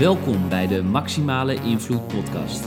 [0.00, 2.64] Welkom bij de Maximale Invloed Podcast.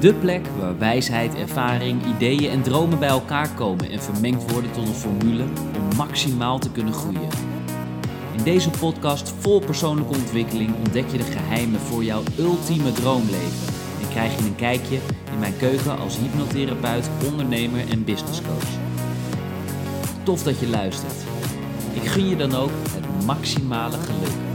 [0.00, 4.88] De plek waar wijsheid, ervaring, ideeën en dromen bij elkaar komen en vermengd worden tot
[4.88, 5.42] een formule
[5.76, 7.28] om maximaal te kunnen groeien.
[8.36, 14.08] In deze podcast vol persoonlijke ontwikkeling ontdek je de geheimen voor jouw ultieme droomleven en
[14.08, 14.98] krijg je een kijkje
[15.32, 18.70] in mijn keuken als hypnotherapeut, ondernemer en businesscoach.
[20.22, 21.24] Tof dat je luistert.
[21.92, 24.45] Ik gun je dan ook het maximale geluk.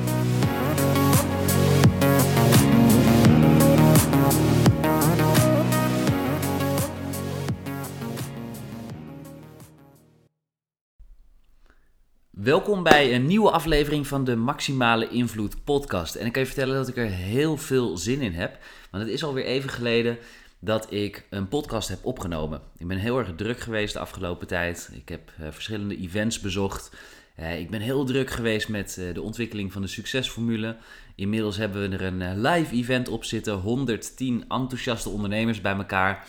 [12.51, 16.15] Welkom bij een nieuwe aflevering van de Maximale Invloed podcast.
[16.15, 18.57] En ik kan je vertellen dat ik er heel veel zin in heb.
[18.89, 20.17] Want het is alweer even geleden
[20.59, 22.61] dat ik een podcast heb opgenomen.
[22.77, 24.89] Ik ben heel erg druk geweest de afgelopen tijd.
[24.93, 26.91] Ik heb uh, verschillende events bezocht.
[27.39, 30.77] Uh, ik ben heel druk geweest met uh, de ontwikkeling van de succesformule.
[31.15, 33.53] Inmiddels hebben we er een live event op zitten.
[33.53, 36.27] 110 enthousiaste ondernemers bij elkaar.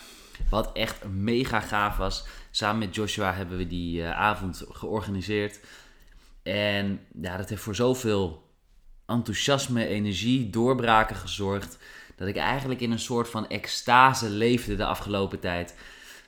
[0.49, 2.25] Wat echt mega gaaf was.
[2.51, 5.59] Samen met Joshua hebben we die avond georganiseerd.
[6.43, 8.43] En ja, dat heeft voor zoveel
[9.05, 11.77] enthousiasme, energie, doorbraken gezorgd.
[12.15, 15.75] Dat ik eigenlijk in een soort van extase leefde de afgelopen tijd.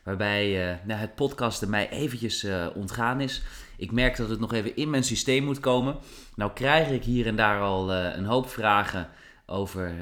[0.03, 3.41] Waarbij uh, nou, het podcasten mij eventjes uh, ontgaan is.
[3.77, 5.97] Ik merk dat het nog even in mijn systeem moet komen.
[6.35, 9.09] Nou krijg ik hier en daar al uh, een hoop vragen
[9.45, 9.95] over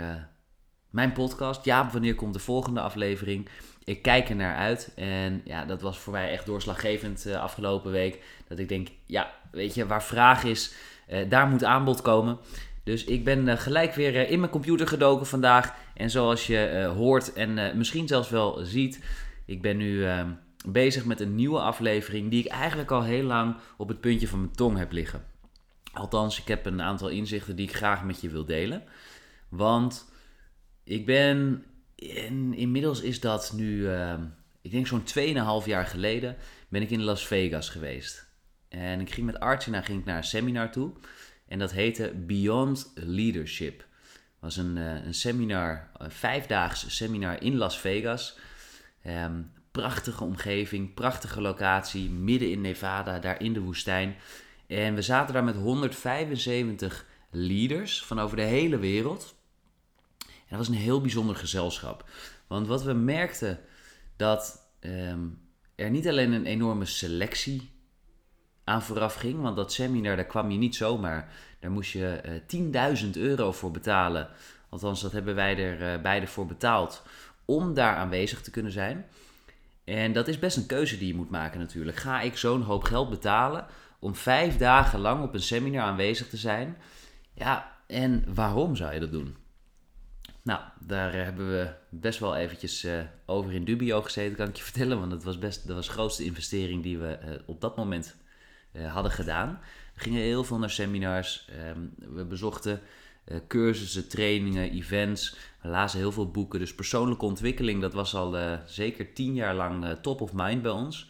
[0.90, 1.66] mijn podcast.
[1.66, 3.50] Ja, wanneer komt de volgende aflevering?
[3.84, 4.92] Ik kijk er naar uit.
[4.96, 8.24] En ja, dat was voor mij echt doorslaggevend afgelopen week.
[8.48, 10.74] Dat ik denk, ja, weet je, waar vraag is,
[11.12, 12.38] uh, daar moet aanbod komen.
[12.84, 15.74] Dus ik ben uh, gelijk weer uh, in mijn computer gedoken vandaag.
[15.94, 19.04] En zoals je hoort en misschien zelfs wel ziet,
[19.46, 20.30] ik ben nu ehm,
[20.66, 24.40] bezig met een nieuwe aflevering die ik eigenlijk al heel lang op het puntje van
[24.40, 25.26] mijn tong heb liggen.
[25.94, 28.84] Althans, ik heb een aantal inzichten die ik graag met je wil delen.
[29.50, 30.12] Want
[30.84, 31.64] ik ben,
[31.96, 34.24] in, inmiddels is dat nu, ehm,
[34.62, 35.04] ik denk zo'n
[35.62, 36.36] 2,5 jaar geleden,
[36.70, 38.32] ben ik in Las Vegas geweest.
[38.74, 40.92] En ik ging met Archie ging ik naar een seminar toe.
[41.48, 43.86] En dat heette Beyond Leadership.
[44.40, 48.38] Was een, eh, een seminar, een vijfdaags seminar in Las Vegas.
[49.08, 54.16] Um, prachtige omgeving, prachtige locatie, midden in Nevada, daar in de woestijn.
[54.68, 59.36] En we zaten daar met 175 leaders van over de hele wereld.
[60.20, 62.10] En dat was een heel bijzonder gezelschap.
[62.48, 63.60] Want wat we merkten,
[64.16, 65.40] dat um,
[65.76, 67.73] er niet alleen een enorme selectie
[68.64, 69.42] aan vooraf ging.
[69.42, 71.30] Want dat seminar, daar kwam je niet zomaar.
[71.60, 74.30] Daar moest je uh, eh, 10.000 euro voor betalen.
[74.70, 77.04] Althans, dat hebben wij er uh, beide voor betaald.
[77.46, 79.06] Om daar aanwezig te kunnen zijn.
[79.84, 81.98] En dat is best een keuze die je moet maken natuurlijk.
[81.98, 83.66] Ga ik zo'n hoop geld betalen
[84.00, 86.78] om vijf dagen lang op een seminar aanwezig te zijn?
[87.34, 89.36] Ja, en waarom zou je dat doen?
[90.42, 92.88] Nou, daar hebben we best wel eventjes
[93.26, 95.00] over in dubio gezeten, kan ik je vertellen.
[95.00, 98.16] Want dat was best dat was de grootste investering die we op dat moment
[98.82, 99.60] hadden gedaan.
[99.94, 101.50] We gingen heel veel naar seminars.
[101.76, 102.82] Um, we bezochten
[103.26, 105.36] uh, cursussen, trainingen, events.
[105.62, 106.60] We lazen heel veel boeken.
[106.60, 110.72] Dus persoonlijke ontwikkeling, dat was al uh, zeker tien jaar lang top of mind bij
[110.72, 111.10] ons.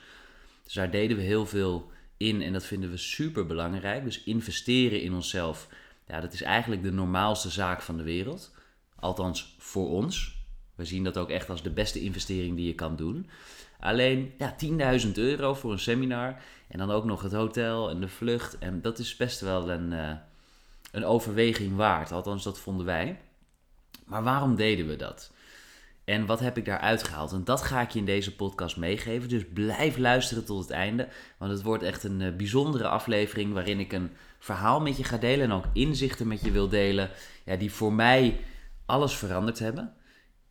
[0.63, 4.03] Dus daar deden we heel veel in en dat vinden we super belangrijk.
[4.03, 5.67] Dus investeren in onszelf,
[6.07, 8.55] ja, dat is eigenlijk de normaalste zaak van de wereld.
[8.95, 10.41] Althans voor ons.
[10.75, 13.29] We zien dat ook echt als de beste investering die je kan doen.
[13.83, 14.55] Alleen ja,
[15.05, 16.35] 10.000 euro voor een seminar
[16.67, 18.57] en dan ook nog het hotel en de vlucht.
[18.57, 20.11] En dat is best wel een, uh,
[20.91, 22.11] een overweging waard.
[22.11, 23.19] Althans, dat vonden wij.
[24.05, 25.31] Maar waarom deden we dat?
[26.03, 27.31] En wat heb ik daaruit gehaald?
[27.31, 29.29] En dat ga ik je in deze podcast meegeven.
[29.29, 31.07] Dus blijf luisteren tot het einde.
[31.37, 35.17] Want het wordt echt een uh, bijzondere aflevering waarin ik een verhaal met je ga
[35.17, 35.45] delen.
[35.45, 37.09] En ook inzichten met je wil delen.
[37.45, 38.39] Ja, die voor mij
[38.85, 39.93] alles veranderd hebben.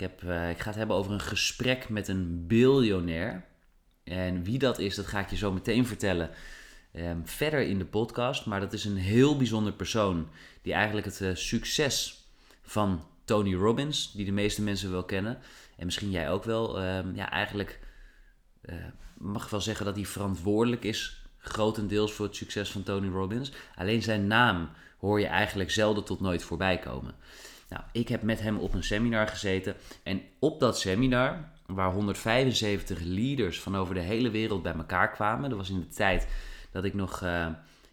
[0.02, 3.44] Ik, heb, uh, ik ga het hebben over een gesprek met een biljonair.
[4.04, 6.30] En wie dat is, dat ga ik je zo meteen vertellen.
[6.94, 8.46] Um, verder in de podcast.
[8.46, 10.28] Maar dat is een heel bijzonder persoon.
[10.62, 12.24] Die eigenlijk het uh, succes
[12.62, 15.38] van Tony Robbins, die de meeste mensen wel kennen.
[15.76, 16.82] En misschien jij ook wel.
[16.84, 17.80] Um, ja, eigenlijk
[18.62, 18.74] uh,
[19.18, 21.24] mag wel zeggen dat hij verantwoordelijk is.
[21.38, 23.52] Grotendeels voor het succes van Tony Robbins.
[23.74, 27.14] Alleen zijn naam hoor je eigenlijk zelden tot nooit voorbij komen.
[27.72, 29.74] Nou, ik heb met hem op een seminar gezeten.
[30.02, 35.50] En op dat seminar, waar 175 leaders van over de hele wereld bij elkaar kwamen.
[35.50, 36.28] Dat was in de tijd
[36.70, 37.28] dat ik nog uh,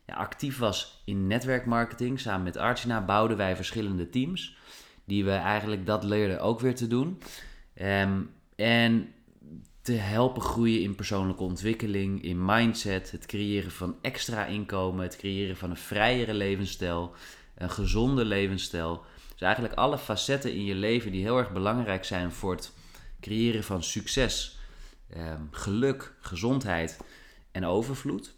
[0.06, 2.20] ja, actief was in netwerkmarketing.
[2.20, 4.58] Samen met Archina bouwden wij verschillende teams.
[5.06, 7.22] Die we eigenlijk dat leerden ook weer te doen.
[7.82, 9.14] Um, en
[9.82, 15.58] te helpen groeien in persoonlijke ontwikkeling, in mindset, het creëren van extra inkomen, het creëren
[15.58, 17.14] van een vrijere levensstijl,
[17.56, 19.04] een gezonde levensstijl
[19.40, 22.74] Dus eigenlijk alle facetten in je leven die heel erg belangrijk zijn voor het
[23.20, 24.58] creëren van succes,
[25.10, 27.00] ehm, geluk, gezondheid
[27.52, 28.36] en overvloed.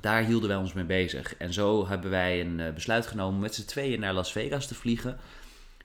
[0.00, 1.36] Daar hielden wij ons mee bezig.
[1.36, 4.66] En zo hebben wij een eh, besluit genomen om met z'n tweeën naar Las Vegas
[4.66, 5.18] te vliegen.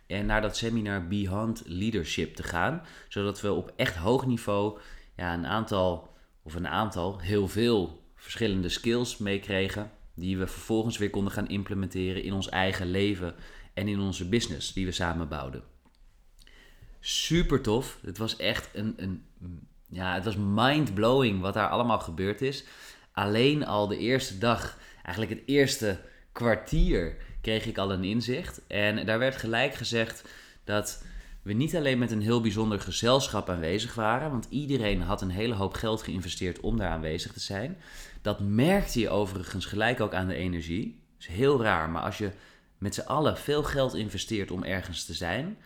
[0.08, 2.82] En naar dat seminar Beyond Leadership te gaan.
[3.10, 4.80] Zodat we op echt hoog niveau
[5.16, 9.92] ja, een aantal, of een aantal, heel veel verschillende skills meekregen.
[10.16, 13.36] Die we vervolgens weer konden gaan implementeren in ons eigen leven
[13.76, 15.64] en in onze business die we samen bouwden.
[17.00, 18.00] Super tof.
[18.02, 19.24] Het was echt een, een
[19.90, 22.64] ja, het was mind-blowing wat daar allemaal gebeurd is.
[23.12, 26.00] Alleen al de eerste dag, eigenlijk het eerste
[26.32, 28.62] kwartier, kreeg ik al een inzicht.
[28.68, 30.24] En daar werd gelijk gezegd
[30.64, 31.04] dat
[31.42, 35.54] we niet alleen met een heel bijzonder gezelschap aanwezig waren, want iedereen had een hele
[35.54, 37.78] hoop geld geïnvesteerd om daar aanwezig te zijn.
[38.22, 41.00] Dat merkte je overigens gelijk ook aan de energie.
[41.18, 42.32] Dat is heel raar, maar als je
[42.86, 45.58] met z'n allen veel geld investeert om ergens te zijn,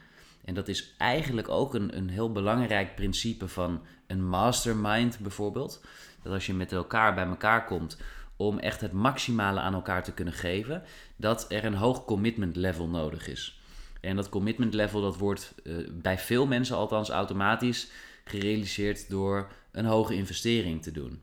[0.46, 5.82] en dat is eigenlijk ook een, een heel belangrijk principe van een mastermind bijvoorbeeld.
[6.24, 7.98] Dat als je met elkaar bij elkaar komt
[8.36, 10.84] om echt het maximale aan elkaar te kunnen geven,
[11.16, 13.62] dat er een hoog commitment level nodig is.
[14.02, 17.92] En dat commitment level dat wordt uh, bij veel mensen althans automatisch
[18.24, 21.22] gerealiseerd door een hoge investering te doen.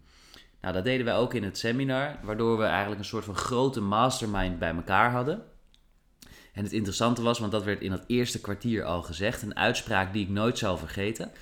[0.61, 3.81] Nou, dat deden wij ook in het seminar, waardoor we eigenlijk een soort van grote
[3.81, 5.43] mastermind bij elkaar hadden.
[6.57, 10.13] En het interessante was, want dat werd in het eerste kwartier al gezegd, een uitspraak
[10.13, 11.33] die ik nooit zal vergeten.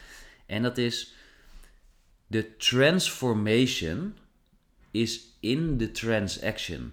[0.46, 1.14] En dat is:
[2.26, 4.16] De transformation
[4.90, 6.92] is in the transaction.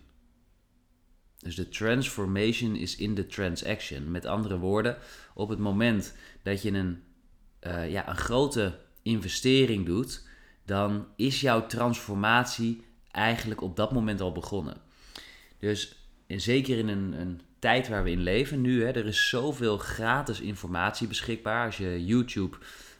[1.37, 4.11] Dus de transformation is in the transaction.
[4.11, 4.97] Met andere woorden,
[5.33, 7.03] op het moment dat je een,
[7.61, 10.27] uh, ja, een grote investering doet,
[10.65, 14.77] dan is jouw transformatie eigenlijk op dat moment al begonnen.
[15.59, 15.95] Dus
[16.27, 20.39] zeker in een, een tijd waar we in leven nu, hè, er is zoveel gratis
[20.39, 21.65] informatie beschikbaar.
[21.65, 22.57] Als je YouTube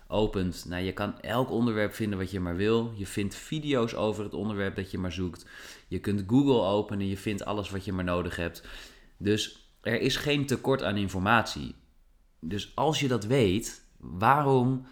[0.08, 2.94] opent, nou, je kan elk onderwerp vinden wat je maar wil.
[2.96, 5.46] Je vindt video's over het onderwerp dat je maar zoekt.
[5.88, 8.68] Je kunt Google openen, je vindt alles wat je maar nodig hebt.
[9.18, 11.76] Dus er is geen tekort aan informatie.
[12.40, 14.86] Dus als je dat weet, waarom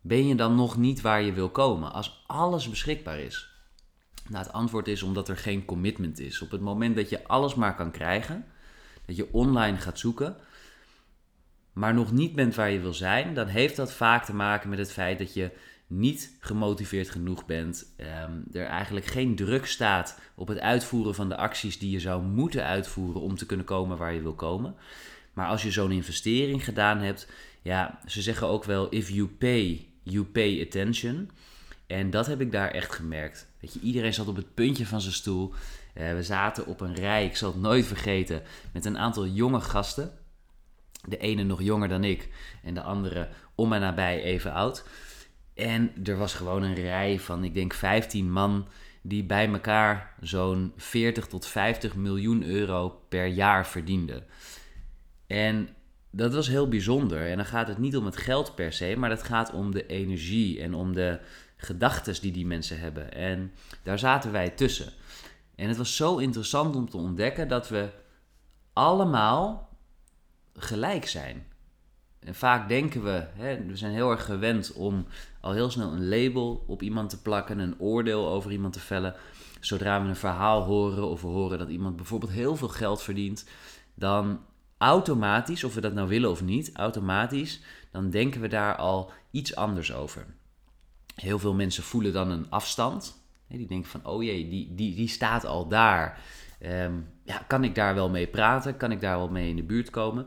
[0.00, 3.50] ben je dan nog niet waar je wil komen als alles beschikbaar is?
[4.28, 6.42] Nou, het antwoord is omdat er geen commitment is.
[6.42, 8.46] Op het moment dat je alles maar kan krijgen,
[9.08, 10.36] dat je online gaat zoeken,
[11.72, 14.78] maar nog niet bent waar je wil zijn, dan heeft dat vaak te maken met
[14.78, 15.50] het feit dat je
[15.86, 17.94] niet gemotiveerd genoeg bent.
[18.00, 22.22] Um, er eigenlijk geen druk staat op het uitvoeren van de acties die je zou
[22.22, 24.74] moeten uitvoeren om te kunnen komen waar je wil komen.
[25.32, 27.28] Maar als je zo'n investering gedaan hebt,
[27.62, 31.30] ja, ze zeggen ook wel: if you pay, you pay attention.
[31.86, 33.48] En dat heb ik daar echt gemerkt.
[33.60, 35.52] Weet je, iedereen zat op het puntje van zijn stoel.
[35.98, 38.42] Uh, we zaten op een rij, ik zal het nooit vergeten,
[38.72, 40.12] met een aantal jonge gasten.
[41.08, 42.28] De ene nog jonger dan ik
[42.62, 44.84] en de andere om en nabij even oud.
[45.54, 48.68] En er was gewoon een rij van, ik denk, 15 man
[49.02, 54.24] die bij elkaar zo'n 40 tot 50 miljoen euro per jaar verdienden.
[55.26, 55.68] En
[56.10, 57.30] dat was heel bijzonder.
[57.30, 59.86] En dan gaat het niet om het geld per se, maar het gaat om de
[59.86, 61.18] energie en om de
[61.56, 63.12] gedachten die die mensen hebben.
[63.12, 63.52] En
[63.82, 64.92] daar zaten wij tussen.
[65.58, 67.90] En het was zo interessant om te ontdekken dat we
[68.72, 69.68] allemaal
[70.54, 71.46] gelijk zijn.
[72.18, 75.06] En vaak denken we, hè, we zijn heel erg gewend om
[75.40, 79.14] al heel snel een label op iemand te plakken, een oordeel over iemand te vellen.
[79.60, 83.44] Zodra we een verhaal horen of we horen dat iemand bijvoorbeeld heel veel geld verdient,
[83.94, 84.40] dan
[84.76, 87.60] automatisch, of we dat nou willen of niet, automatisch,
[87.90, 90.26] dan denken we daar al iets anders over.
[91.14, 93.17] Heel veel mensen voelen dan een afstand.
[93.48, 96.20] Die denken van, oh jee, die, die, die staat al daar.
[96.60, 96.92] Ehm,
[97.24, 98.76] ja, kan ik daar wel mee praten?
[98.76, 100.26] Kan ik daar wel mee in de buurt komen?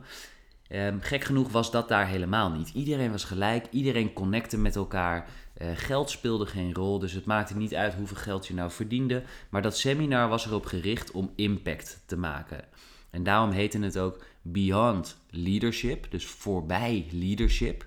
[0.68, 2.68] Um, gek genoeg was dat daar helemaal niet.
[2.68, 5.28] Iedereen was gelijk, iedereen connecte met elkaar.
[5.62, 9.22] Uh, geld speelde geen rol, dus het maakte niet uit hoeveel geld je nou verdiende.
[9.48, 12.64] Maar dat seminar was erop gericht om impact te maken.
[13.10, 17.84] En daarom heette het ook Beyond Leadership, dus voorbij leadership.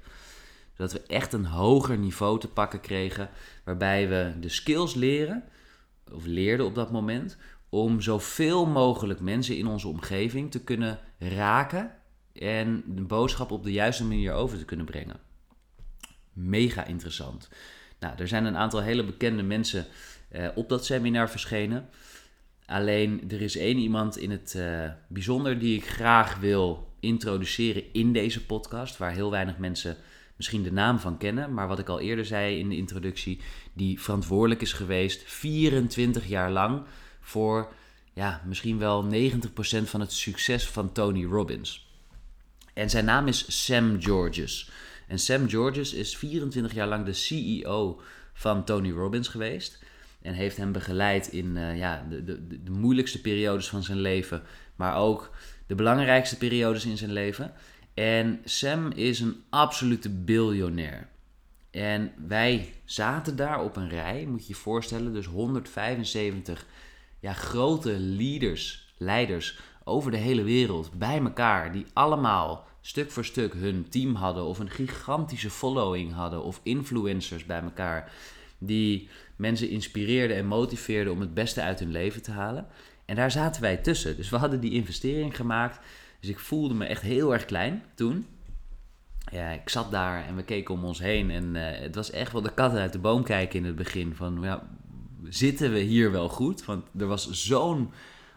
[0.77, 3.29] Zodat we echt een hoger niveau te pakken kregen,
[3.65, 5.43] waarbij we de skills leren,
[6.12, 7.38] of leerden op dat moment,
[7.69, 11.91] om zoveel mogelijk mensen in onze omgeving te kunnen raken
[12.34, 15.19] en de boodschap op de juiste manier over te kunnen brengen.
[16.34, 17.50] Mega interessant.
[18.00, 19.86] Nou, er zijn een aantal hele bekende mensen
[20.29, 21.89] eh, op dat seminar verschenen.
[22.65, 28.13] Alleen er is één iemand in het uh, bijzonder die ik graag wil introduceren in
[28.13, 29.98] deze podcast, waar heel weinig mensen
[30.35, 33.39] misschien de naam van kennen, maar wat ik al eerder zei in de introductie,
[33.73, 36.83] die verantwoordelijk is geweest 24 jaar lang
[37.21, 37.73] voor
[38.13, 39.07] ja, misschien wel 90%
[39.83, 41.87] van het succes van Tony Robbins.
[42.73, 44.69] En zijn naam is Sam Georges.
[45.07, 48.01] En Sam Georges is 24 jaar lang de CEO
[48.33, 49.83] van Tony Robbins geweest.
[50.21, 54.43] En heeft hem begeleid in uh, ja, de, de, de moeilijkste periodes van zijn leven.
[54.75, 55.31] Maar ook
[55.67, 57.53] de belangrijkste periodes in zijn leven.
[57.95, 61.07] En Sam is een absolute biljonair.
[61.71, 66.65] En wij zaten daar op een rij, moet je je voorstellen, dus 175
[67.19, 73.53] ja, grote leaders, leiders over de hele wereld bij elkaar, die allemaal stuk voor stuk
[73.53, 78.11] hun team hadden of een gigantische following hadden of influencers bij elkaar,
[78.57, 82.67] die mensen inspireerden en motiveerden om het beste uit hun leven te halen.
[83.05, 84.15] En daar zaten wij tussen.
[84.15, 85.79] Dus we hadden die investering gemaakt.
[86.25, 88.27] Dus ik voelde me echt heel erg klein toen.
[89.32, 91.32] Ja, ik zat daar en we keken om ons heen.
[91.32, 94.15] En uh, het was echt wel de kat uit de boom kijken in het begin.
[94.15, 94.67] Van ja,
[95.24, 96.65] zitten we hier wel goed?
[96.65, 97.91] Want er was zo'n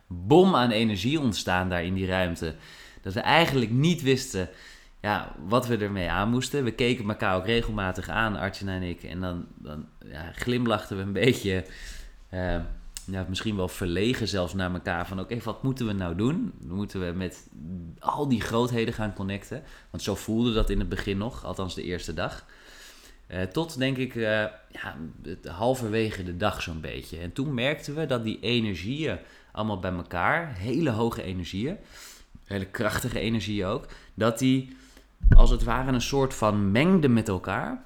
[0.06, 2.54] bom aan energie ontstaan daar in die ruimte.
[3.02, 4.48] Dat we eigenlijk niet wisten
[5.00, 6.64] ja, wat we ermee aan moesten.
[6.64, 9.02] We keken elkaar ook regelmatig aan, Artjana en ik.
[9.02, 11.64] En dan, dan ja, glimlachten we een beetje.
[12.34, 12.60] Uh,
[13.10, 15.06] ja, misschien wel verlegen zelfs naar elkaar.
[15.06, 16.52] Van oké, wat moeten we nou doen?
[16.58, 17.48] Moeten we met
[17.98, 19.62] al die grootheden gaan connecten?
[19.90, 22.44] Want zo voelde dat in het begin nog, althans de eerste dag.
[23.30, 24.24] Uh, tot denk ik uh,
[24.70, 24.96] ja,
[25.44, 27.18] halverwege de dag zo'n beetje.
[27.18, 29.18] En toen merkten we dat die energieën
[29.52, 31.76] allemaal bij elkaar, hele hoge energieën,
[32.44, 34.76] hele krachtige energieën ook, dat die
[35.36, 37.84] als het ware een soort van mengden met elkaar,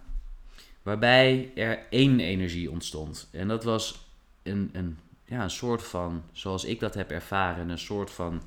[0.83, 3.29] waarbij er één energie ontstond.
[3.33, 4.07] En dat was
[4.43, 4.99] een, een
[5.33, 8.43] ja, een soort van, zoals ik dat heb ervaren, een soort van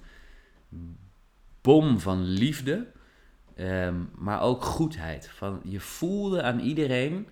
[1.62, 2.88] bom van liefde,
[3.56, 5.30] ehm, maar ook goedheid.
[5.30, 7.28] Van, je voelde aan iedereen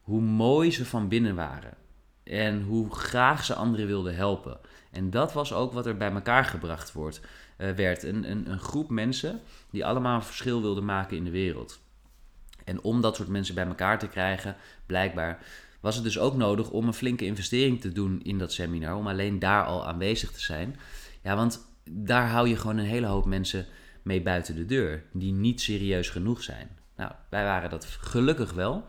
[0.00, 1.74] hoe mooi ze van binnen waren
[2.22, 4.58] en hoe graag ze anderen wilden helpen.
[4.90, 7.20] En dat was ook wat er bij elkaar gebracht wordt,
[7.58, 8.02] uh, werd.
[8.02, 9.40] Een, een, een groep mensen
[9.70, 11.80] die allemaal een verschil wilden maken in de wereld.
[12.64, 15.38] En om dat soort mensen bij elkaar te krijgen, blijkbaar
[15.88, 19.06] was het dus ook nodig om een flinke investering te doen in dat seminar, om
[19.06, 20.76] alleen daar al aanwezig te zijn.
[21.22, 23.66] Ja, want daar hou je gewoon een hele hoop mensen
[24.02, 26.68] mee buiten de deur, die niet serieus genoeg zijn.
[26.96, 28.84] Nou, wij waren dat gelukkig wel.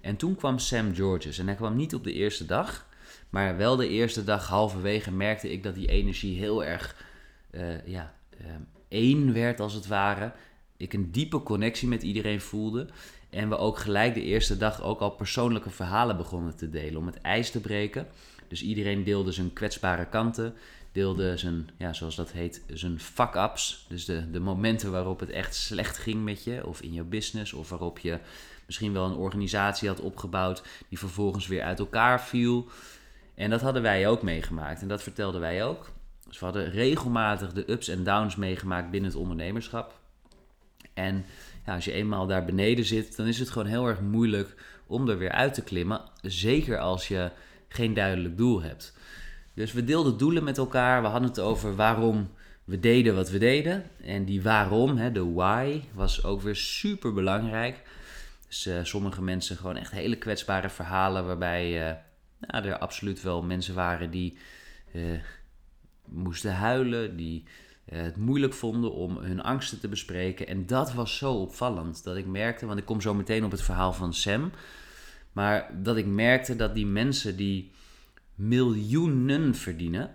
[0.00, 2.86] En toen kwam Sam Georges en hij kwam niet op de eerste dag,
[3.30, 7.04] maar wel de eerste dag halverwege merkte ik dat die energie heel erg
[7.50, 8.46] uh, ja, uh,
[8.88, 10.32] één werd als het ware.
[10.76, 12.88] Ik een diepe connectie met iedereen voelde.
[13.30, 17.06] En we ook gelijk de eerste dag ook al persoonlijke verhalen begonnen te delen om
[17.06, 18.06] het ijs te breken.
[18.48, 20.54] Dus iedereen deelde zijn kwetsbare kanten,
[20.92, 23.86] deelde zijn, ja, zoals dat heet, zijn fuck-ups.
[23.88, 27.52] Dus de, de momenten waarop het echt slecht ging met je, of in jouw business,
[27.52, 28.18] of waarop je
[28.66, 32.66] misschien wel een organisatie had opgebouwd die vervolgens weer uit elkaar viel.
[33.34, 35.90] En dat hadden wij ook meegemaakt en dat vertelden wij ook.
[36.26, 39.98] Dus we hadden regelmatig de ups en downs meegemaakt binnen het ondernemerschap.
[40.94, 41.24] En
[41.74, 44.54] als je eenmaal daar beneden zit, dan is het gewoon heel erg moeilijk
[44.86, 46.00] om er weer uit te klimmen.
[46.22, 47.30] Zeker als je
[47.68, 48.96] geen duidelijk doel hebt.
[49.54, 51.02] Dus we deelden doelen met elkaar.
[51.02, 52.30] We hadden het over waarom
[52.64, 53.84] we deden wat we deden.
[54.04, 57.82] En die waarom, hè, de why, was ook weer super belangrijk.
[58.46, 61.26] Dus uh, sommige mensen gewoon echt hele kwetsbare verhalen.
[61.26, 61.96] Waarbij uh,
[62.38, 64.38] nou, er absoluut wel mensen waren die
[64.92, 65.18] uh,
[66.04, 67.16] moesten huilen.
[67.16, 67.52] Die eh,
[67.90, 70.46] het moeilijk vonden om hun angsten te bespreken.
[70.46, 73.62] En dat was zo opvallend dat ik merkte, want ik kom zo meteen op het
[73.62, 74.50] verhaal van Sam.
[75.32, 77.70] Maar dat ik merkte dat die mensen die
[78.34, 80.14] miljoenen verdienen,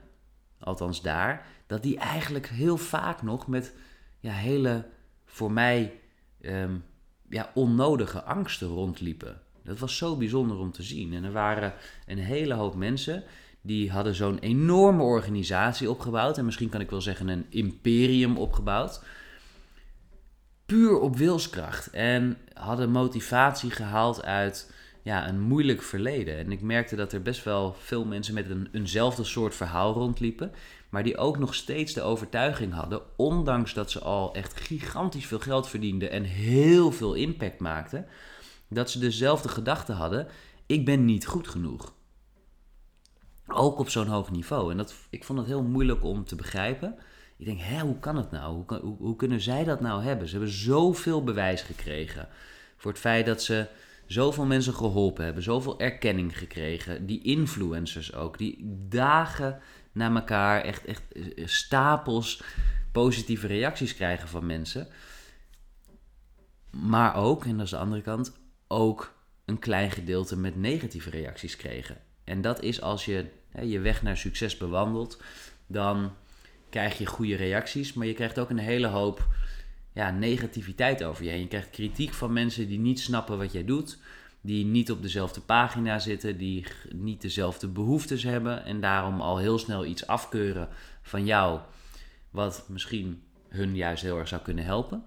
[0.59, 3.73] althans daar, dat die eigenlijk heel vaak nog met
[4.19, 4.85] ja, hele,
[5.25, 5.99] voor mij,
[6.41, 6.83] um,
[7.29, 9.41] ja, onnodige angsten rondliepen.
[9.63, 11.13] Dat was zo bijzonder om te zien.
[11.13, 11.73] En er waren
[12.05, 13.23] een hele hoop mensen
[13.65, 16.37] die hadden zo'n enorme organisatie opgebouwd.
[16.37, 19.01] En misschien kan ik wel zeggen een imperium opgebouwd.
[20.65, 21.89] Puur op wilskracht.
[21.89, 24.71] En hadden motivatie gehaald uit
[25.03, 26.37] ja, een moeilijk verleden.
[26.37, 30.51] En ik merkte dat er best wel veel mensen met een, eenzelfde soort verhaal rondliepen.
[30.89, 35.39] Maar die ook nog steeds de overtuiging hadden, ondanks dat ze al echt gigantisch veel
[35.39, 38.07] geld verdienden en heel veel impact maakten,
[38.67, 40.27] dat ze dezelfde gedachte hadden:
[40.65, 41.93] ik ben niet goed genoeg.
[43.47, 44.71] Ook op zo'n hoog niveau.
[44.71, 46.95] En dat, ik vond het heel moeilijk om te begrijpen.
[47.37, 48.63] Ik denk, hè, hoe kan het nou?
[48.67, 50.27] Hoe, hoe, kunnen zij dat nou hebben?
[50.27, 52.27] Ze hebben zoveel bewijs gekregen
[52.77, 53.67] voor het feit dat ze
[54.05, 57.05] zoveel mensen geholpen hebben, zoveel erkenning gekregen.
[57.05, 58.57] Die influencers ook, die
[58.89, 59.59] dagen
[59.91, 62.43] na elkaar echt, echt eh, stapels
[62.91, 64.87] positieve reacties krijgen van mensen.
[66.71, 68.33] Maar ook, en dat is de andere kant,
[68.67, 69.13] ook
[69.45, 71.97] een klein gedeelte met negatieve reacties kregen.
[72.23, 75.21] En dat is als je hè, je weg naar succes bewandelt,
[75.67, 76.13] dan
[76.69, 79.27] krijg je goede reacties, maar je krijgt ook een hele hoop
[79.93, 81.39] ja, negativiteit over je heen.
[81.39, 83.97] Je krijgt kritiek van mensen die niet snappen wat jij doet,
[84.41, 89.59] die niet op dezelfde pagina zitten, die niet dezelfde behoeftes hebben en daarom al heel
[89.59, 90.69] snel iets afkeuren
[91.01, 91.59] van jou,
[92.29, 95.03] wat misschien hun juist heel erg zou kunnen helpen.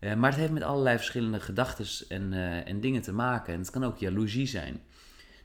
[0.00, 3.52] Uh, maar het heeft met allerlei verschillende gedachten en, uh, en dingen te maken.
[3.52, 4.80] En het kan ook jaloezie zijn.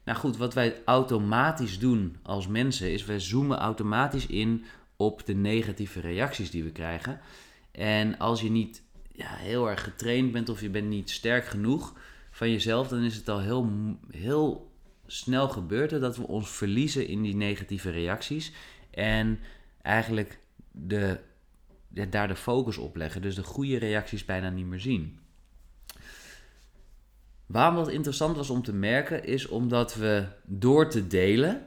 [0.04, 4.64] Nou goed, wat wij automatisch doen als mensen is wij zoomen automatisch in
[4.96, 7.20] op de negatieve reacties die we krijgen.
[7.72, 8.82] En als je niet
[9.12, 11.94] ja, heel erg getraind bent of je bent niet sterk genoeg
[12.32, 13.70] van jezelf, dan is het al heel,
[14.12, 14.72] heel
[15.06, 18.52] snel gebeurd dat we ons verliezen in die negatieve reacties.
[18.90, 19.40] En
[19.82, 20.40] eigenlijk
[20.72, 21.20] de,
[21.88, 23.22] ja, daar de focus op leggen.
[23.22, 25.20] Dus de goede reacties bijna niet meer zien.
[27.46, 31.62] Waarom dat interessant was om te merken, is omdat we door te delen,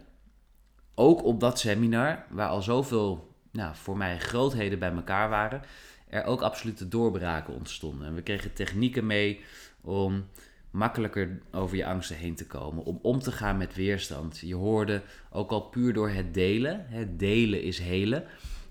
[0.94, 5.62] ook op dat seminar, waar al zoveel nou, voor mij grootheden bij elkaar waren,
[6.08, 8.06] er ook absolute doorbraken ontstonden.
[8.06, 9.40] En we kregen technieken mee
[9.80, 10.24] om
[10.70, 14.38] makkelijker over je angsten heen te komen, om om te gaan met weerstand.
[14.38, 18.24] Je hoorde ook al puur door het delen, het delen is helen,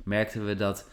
[0.03, 0.89] merkten we dat,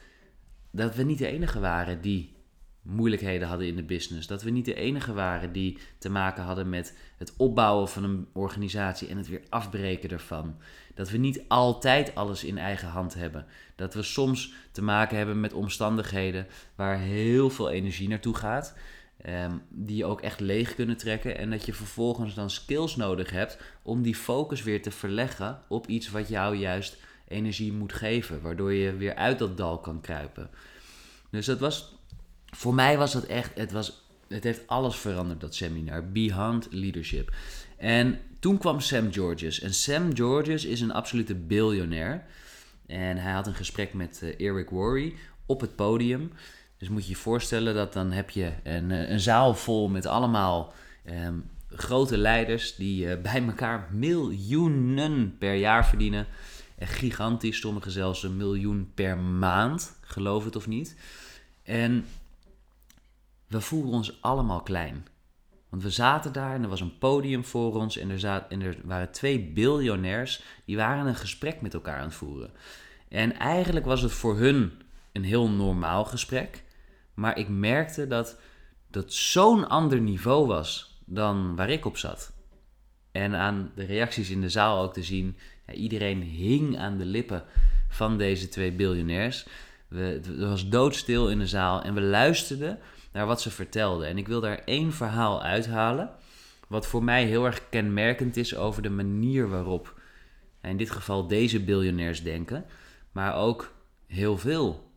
[0.71, 2.33] dat we niet de enige waren die
[2.83, 4.27] moeilijkheden hadden in de business.
[4.27, 8.27] Dat we niet de enige waren die te maken hadden met het opbouwen van een
[8.33, 10.57] organisatie en het weer afbreken ervan.
[10.95, 13.47] Dat we niet altijd alles in eigen hand hebben.
[13.77, 18.77] Dat we soms te maken hebben met omstandigheden waar heel veel energie naartoe gaat.
[19.27, 21.39] Um, die je ook echt leeg kunnen trekken.
[21.39, 25.87] En dat je vervolgens dan skills nodig hebt om die focus weer te verleggen op
[25.87, 26.97] iets wat jou juist
[27.29, 28.43] energie moet geven.
[28.43, 30.51] Waardoor je weer uit dat dal kan kruipen.
[31.31, 31.95] Dus dat was
[32.57, 36.11] voor mij was dat echt, het, was, het heeft alles veranderd, dat seminar.
[36.11, 37.33] Beyond Leadership.
[37.77, 39.61] En toen kwam Sam Georges.
[39.61, 42.25] En Sam Georges is een absolute biljonair.
[42.87, 45.13] En hij had een gesprek met uh, Eric Worre
[45.47, 46.33] op het podium.
[46.79, 50.07] Dus moet je je voorstellen dat dan heb je een, eh, een zaal vol met
[50.07, 50.73] allemaal
[51.11, 56.27] um, grote leiders die uh, bij elkaar miljoenen per jaar verdienen.
[56.79, 60.97] Echt gigantisch, sommigen zelfs een miljoen per maand, geloof het of niet.
[61.63, 62.05] En
[63.53, 65.07] we voelden ons allemaal klein.
[65.69, 69.13] Want we zaten daar en er was een podium voor ons en er, er waren
[69.13, 72.51] twee biljonairs die waren een gesprek met elkaar aan het voeren.
[73.09, 74.73] En eigenlijk was het voor hun
[75.13, 76.65] een heel normaal gesprek,
[77.15, 78.39] maar ik merkte dat
[78.91, 82.33] dat zo'n ander niveau was dan waar ik op zat.
[83.11, 85.37] En aan de reacties in de zaal ook te zien,
[85.67, 87.45] ja, iedereen hing aan de lippen
[87.89, 89.47] van deze twee biljonairs.
[89.89, 92.79] We, was doodstil in de zaal en we luisterden
[93.13, 94.07] naar wat ze vertelde.
[94.07, 96.11] En ik wil daar één verhaal uithalen,
[96.69, 100.01] wat voor mij heel erg kenmerkend is over de manier waarop,
[100.63, 102.65] in dit geval deze biljonairs denken,
[103.13, 103.75] maar ook
[104.07, 104.91] heel veel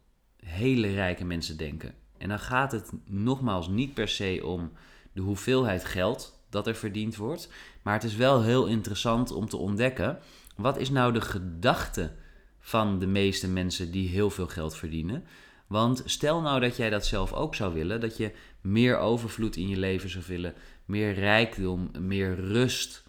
[0.45, 1.93] hele rijke mensen denken.
[2.17, 4.71] En dan gaat het nogmaals niet per se om
[5.13, 7.49] de hoeveelheid geld dat er verdiend wordt,
[7.81, 10.19] maar het is wel heel interessant om te ontdekken
[10.55, 12.11] wat is nou de gedachte
[12.59, 15.23] van de meeste mensen die heel veel geld verdienen.
[15.67, 19.67] Want stel nou dat jij dat zelf ook zou willen, dat je meer overvloed in
[19.67, 20.53] je leven zou willen,
[20.85, 23.03] meer rijkdom, meer rust,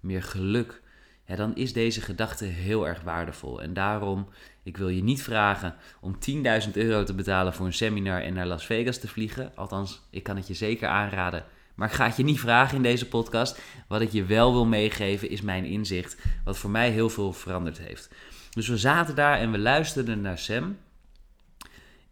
[0.00, 0.80] meer geluk.
[1.26, 3.62] Ja, dan is deze gedachte heel erg waardevol.
[3.62, 4.28] En daarom,
[4.62, 6.18] ik wil je niet vragen om
[6.66, 9.52] 10.000 euro te betalen voor een seminar en naar Las Vegas te vliegen.
[9.54, 11.44] Althans, ik kan het je zeker aanraden.
[11.74, 13.60] Maar ik ga het je niet vragen in deze podcast.
[13.88, 17.78] Wat ik je wel wil meegeven is mijn inzicht, wat voor mij heel veel veranderd
[17.78, 18.10] heeft.
[18.50, 20.76] Dus we zaten daar en we luisterden naar Sam.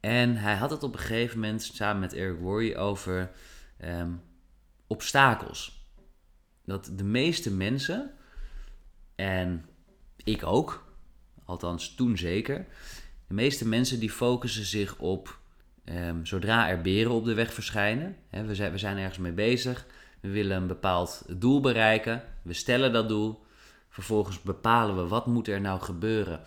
[0.01, 3.31] En hij had het op een gegeven moment samen met Eric Worre over
[3.77, 4.13] ehm,
[4.87, 5.89] obstakels.
[6.65, 8.11] Dat de meeste mensen,
[9.15, 9.65] en
[10.17, 10.95] ik ook,
[11.45, 12.67] althans toen zeker,
[13.27, 15.39] de meeste mensen die focussen zich op
[15.85, 18.17] um, zodra er beren op de weg verschijnen.
[18.31, 19.87] We, zijn, we zijn ergens mee bezig,
[20.21, 23.43] we willen een bepaald doel bereiken, we stellen dat doel,
[23.89, 26.41] vervolgens bepalen we wat moet er nou gebeuren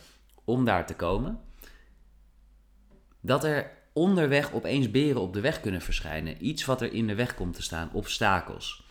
[0.43, 1.39] om daar te komen
[3.23, 6.45] dat er onderweg opeens beren op de weg kunnen verschijnen.
[6.45, 8.87] Iets wat er in de weg komt te staan, obstakels.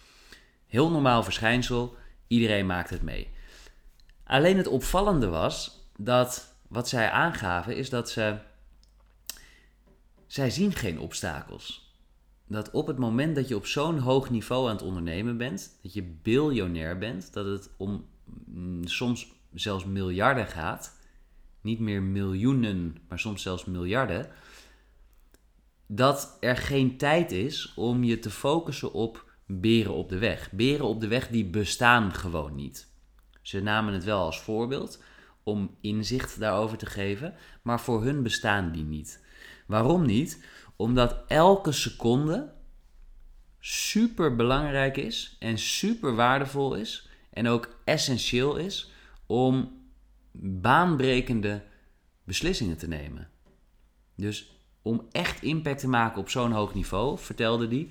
[0.66, 3.28] Heel normaal verschijnsel, iedereen maakt het mee.
[4.24, 8.38] Alleen het opvallende was dat wat zij aangaven is dat ze.
[10.26, 11.94] Zij zien geen obstakels.
[12.46, 15.92] Dat op het moment dat je op zo'n hoog niveau aan het ondernemen bent, dat
[15.92, 18.06] je biljonair bent, dat het om
[18.44, 20.98] mm, soms zelfs miljarden gaat,
[21.62, 24.30] niet meer miljoenen, maar soms zelfs miljarden,
[25.86, 30.50] dat er geen tijd is om je te focussen op beren op de weg.
[30.52, 32.90] Beren op de weg die bestaan gewoon niet.
[33.42, 35.02] Ze namen het wel als voorbeeld
[35.42, 39.24] om inzicht daarover te geven, maar voor hun bestaan die niet.
[39.66, 40.44] Waarom niet?
[40.76, 42.52] Omdat elke seconde
[43.58, 48.90] super belangrijk is en super waardevol is en ook essentieel is
[49.26, 49.81] om
[50.32, 51.62] baanbrekende
[52.24, 53.28] beslissingen te nemen.
[54.16, 57.88] Dus om echt impact te maken op zo'n hoog niveau, vertelde hij,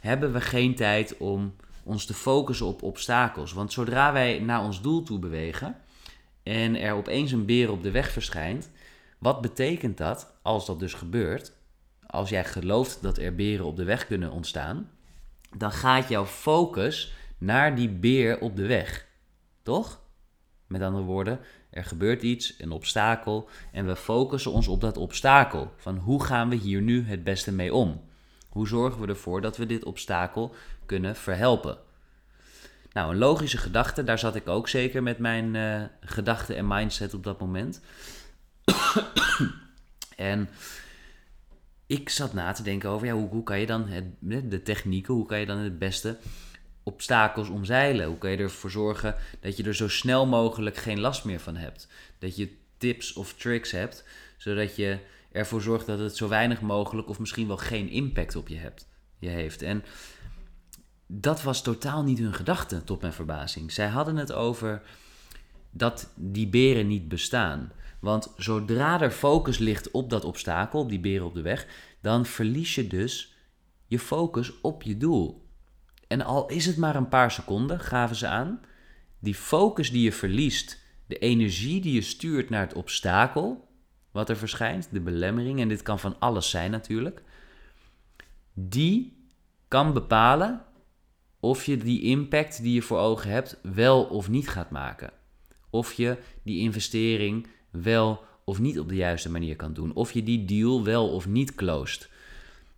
[0.00, 3.52] hebben we geen tijd om ons te focussen op obstakels.
[3.52, 5.76] Want zodra wij naar ons doel toe bewegen
[6.42, 8.70] en er opeens een beer op de weg verschijnt,
[9.18, 11.52] wat betekent dat als dat dus gebeurt?
[12.06, 14.90] Als jij gelooft dat er beren op de weg kunnen ontstaan,
[15.56, 19.06] dan gaat jouw focus naar die beer op de weg.
[19.62, 20.00] Toch?
[20.66, 21.40] Met andere woorden,
[21.72, 25.72] er gebeurt iets, een obstakel, en we focussen ons op dat obstakel.
[25.76, 28.00] Van hoe gaan we hier nu het beste mee om?
[28.48, 30.54] Hoe zorgen we ervoor dat we dit obstakel
[30.86, 31.78] kunnen verhelpen?
[32.92, 37.14] Nou, een logische gedachte, daar zat ik ook zeker met mijn uh, gedachten en mindset
[37.14, 37.80] op dat moment.
[40.16, 40.48] en
[41.86, 44.04] ik zat na te denken over ja, hoe, hoe kan je dan het,
[44.50, 46.16] de technieken, hoe kan je dan het beste
[46.82, 48.06] obstakels omzeilen?
[48.06, 51.56] Hoe kan je ervoor zorgen dat je er zo snel mogelijk geen last meer van
[51.56, 51.88] hebt?
[52.18, 54.04] Dat je tips of tricks hebt,
[54.36, 54.98] zodat je
[55.32, 58.88] ervoor zorgt dat het zo weinig mogelijk of misschien wel geen impact op je, hebt,
[59.18, 59.62] je heeft.
[59.62, 59.84] En
[61.06, 63.72] dat was totaal niet hun gedachte, tot mijn verbazing.
[63.72, 64.82] Zij hadden het over
[65.70, 67.72] dat die beren niet bestaan.
[68.00, 71.66] Want zodra er focus ligt op dat obstakel, op die beren op de weg,
[72.00, 73.34] dan verlies je dus
[73.86, 75.46] je focus op je doel.
[76.12, 78.60] En al is het maar een paar seconden, gaven ze aan,
[79.18, 83.68] die focus die je verliest, de energie die je stuurt naar het obstakel,
[84.10, 87.22] wat er verschijnt, de belemmering, en dit kan van alles zijn natuurlijk,
[88.52, 89.26] die
[89.68, 90.64] kan bepalen
[91.40, 95.12] of je die impact die je voor ogen hebt wel of niet gaat maken.
[95.70, 99.94] Of je die investering wel of niet op de juiste manier kan doen.
[99.94, 102.10] Of je die deal wel of niet closed.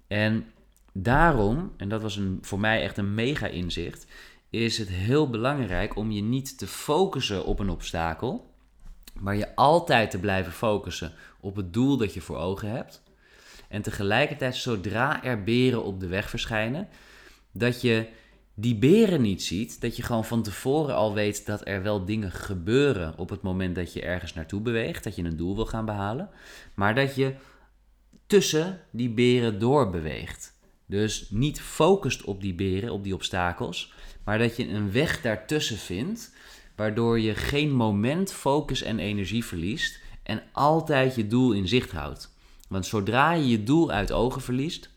[0.07, 0.47] En
[0.97, 4.07] daarom, en dat was een, voor mij echt een mega inzicht,
[4.51, 8.55] is het heel belangrijk om je niet te focussen op een obstakel,
[9.21, 13.03] maar je altijd te blijven focussen op het doel dat je voor ogen hebt.
[13.69, 16.89] En tegelijkertijd, zodra er beren op de weg verschijnen,
[17.53, 18.09] dat je
[18.55, 22.33] die beren niet ziet, dat je gewoon van tevoren al weet dat er wel dingen
[22.33, 25.85] gebeuren op het moment dat je ergens naartoe beweegt, dat je een doel wil gaan
[25.85, 26.31] behalen,
[26.75, 27.35] maar dat je
[28.27, 30.54] tussen die beren door beweegt.
[30.87, 33.93] Dus niet focust op die beren, op die obstakels,
[34.25, 36.35] maar dat je een weg daartussen vindt,
[36.77, 42.33] waardoor je geen moment focus en energie verliest en altijd je doel in zicht houdt.
[42.69, 44.91] Want zodra je je doel uit ogen verliest,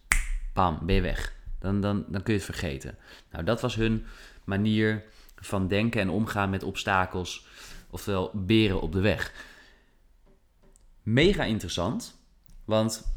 [0.53, 1.35] pam, ben je weg.
[1.59, 2.97] Dan, dan, dan kun je het vergeten.
[3.31, 4.05] Nou, dat was hun
[4.43, 5.03] manier
[5.35, 7.45] van denken en omgaan met obstakels,
[7.89, 9.33] oftewel beren op de weg.
[11.03, 12.19] Mega interessant,
[12.65, 13.16] want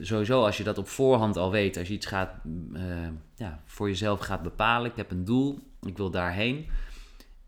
[0.00, 2.34] sowieso als je dat op voorhand al weet, als je iets gaat,
[2.72, 2.82] uh,
[3.34, 6.66] ja, voor jezelf gaat bepalen, ik heb een doel, ik wil daarheen.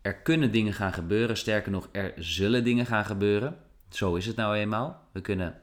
[0.03, 3.57] Er kunnen dingen gaan gebeuren, sterker nog, er zullen dingen gaan gebeuren.
[3.89, 5.01] Zo is het nou eenmaal.
[5.13, 5.55] We kunnen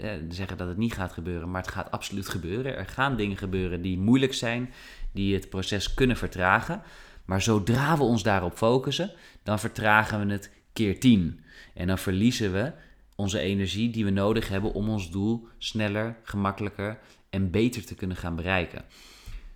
[0.00, 2.76] eh, zeggen dat het niet gaat gebeuren, maar het gaat absoluut gebeuren.
[2.76, 4.70] Er gaan dingen gebeuren die moeilijk zijn,
[5.12, 6.82] die het proces kunnen vertragen.
[7.24, 11.40] Maar zodra we ons daarop focussen, dan vertragen we het keer tien.
[11.74, 12.72] En dan verliezen we
[13.20, 16.98] onze energie die we nodig hebben om ons doel sneller, gemakkelijker
[17.30, 18.84] en beter te kunnen gaan bereiken.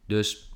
[0.06, 0.50] Dus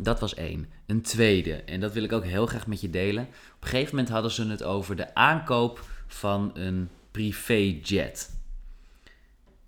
[0.00, 0.68] dat was één.
[0.86, 3.24] Een tweede, en dat wil ik ook heel graag met je delen.
[3.24, 8.40] Op een gegeven moment hadden ze het over de aankoop van een privéjet.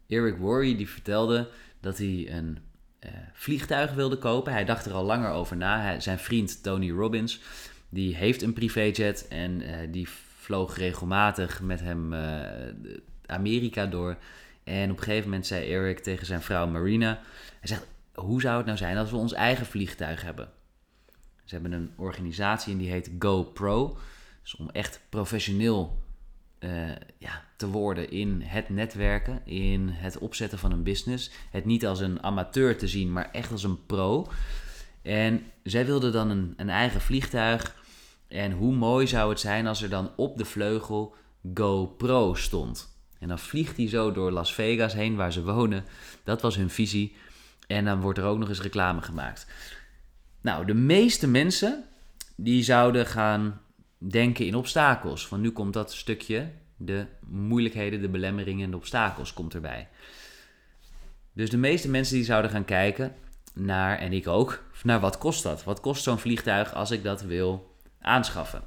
[0.08, 1.48] Eric Worre die vertelde
[1.80, 2.58] dat hij een
[3.04, 4.52] uh, vliegtuig wilde kopen.
[4.52, 6.00] Hij dacht er al langer over na.
[6.00, 7.40] Zijn vriend Tony Robbins
[7.88, 10.08] die heeft een privéjet en uh, die
[10.48, 12.20] vloog regelmatig met hem uh,
[13.26, 14.16] Amerika door.
[14.64, 17.20] En op een gegeven moment zei Eric tegen zijn vrouw Marina:
[17.58, 20.48] Hij zegt, hoe zou het nou zijn als we ons eigen vliegtuig hebben?
[21.44, 23.98] Ze hebben een organisatie en die heet GoPro.
[24.42, 26.02] Dus om echt professioneel
[26.60, 26.70] uh,
[27.18, 31.30] ja, te worden in het netwerken, in het opzetten van een business.
[31.50, 34.26] Het niet als een amateur te zien, maar echt als een pro.
[35.02, 37.76] En zij wilden dan een, een eigen vliegtuig.
[38.28, 41.14] En hoe mooi zou het zijn als er dan op de vleugel
[41.54, 42.96] GoPro stond.
[43.18, 45.84] En dan vliegt hij zo door Las Vegas heen, waar ze wonen.
[46.24, 47.16] Dat was hun visie.
[47.66, 49.46] En dan wordt er ook nog eens reclame gemaakt.
[50.40, 51.84] Nou, de meeste mensen
[52.36, 53.60] die zouden gaan
[53.98, 55.28] denken in obstakels.
[55.28, 59.88] Want nu komt dat stukje, de moeilijkheden, de belemmeringen en de obstakels komt erbij.
[61.32, 63.14] Dus de meeste mensen die zouden gaan kijken
[63.54, 65.64] naar, en ik ook, naar wat kost dat?
[65.64, 67.67] Wat kost zo'n vliegtuig als ik dat wil
[68.00, 68.62] aanschaffen?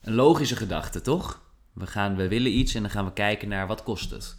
[0.00, 1.42] Een logische gedachte, toch?
[1.72, 4.36] We, gaan, we willen iets en dan gaan we kijken naar wat kost het.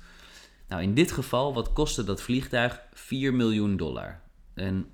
[0.67, 2.81] Nou, in dit geval, wat kostte dat vliegtuig?
[2.93, 4.21] 4 miljoen dollar.
[4.53, 4.91] Een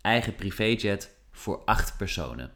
[0.00, 2.52] eigen privéjet voor acht personen.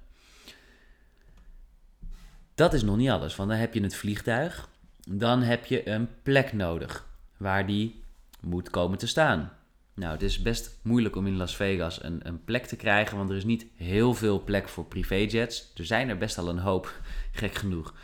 [2.55, 4.69] Dat is nog niet alles, want dan heb je het vliegtuig.
[5.09, 8.03] Dan heb je een plek nodig waar die
[8.41, 9.53] moet komen te staan.
[9.99, 13.31] Nou, het is best moeilijk om in Las Vegas een, een plek te krijgen, want
[13.31, 15.73] er is niet heel veel plek voor privéjets.
[15.77, 17.01] Er zijn er best al een hoop,
[17.33, 17.95] gek genoeg.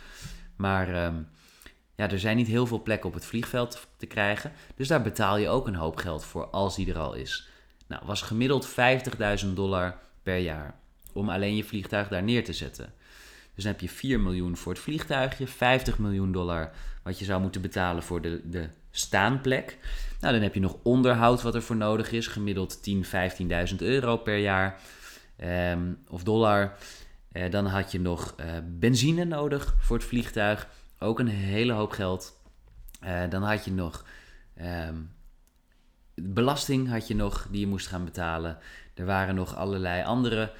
[0.55, 1.15] Maar ehm,
[1.95, 4.51] ja, er zijn niet heel veel plekken op het vliegveld te krijgen.
[4.75, 7.47] Dus daar betaal je ook een hoop geld voor als die er al is.
[7.87, 8.69] Nou, was gemiddeld
[9.45, 10.79] 50.000 dollar per jaar
[11.13, 12.93] om alleen je vliegtuig daar neer te zetten.
[13.53, 16.71] Dus dan heb je 4 miljoen voor het vliegtuigje, 50 miljoen dollar
[17.03, 19.77] wat je zou moeten betalen voor de, de staanplek.
[20.19, 23.05] Nou, dan heb je nog onderhoud wat er voor nodig is, gemiddeld 10,
[23.69, 24.79] 15.000 euro per jaar
[25.37, 26.77] ehm, of dollar.
[27.33, 30.67] Uh, dan had je nog uh, benzine nodig voor het vliegtuig,
[30.99, 32.39] ook een hele hoop geld.
[33.03, 34.05] Uh, dan had je nog
[34.61, 35.11] um,
[36.15, 38.57] belasting had je nog die je moest gaan betalen.
[38.93, 40.51] Er waren nog allerlei andere